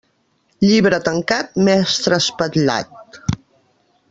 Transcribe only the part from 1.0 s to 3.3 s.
tancat, mestre espatlat.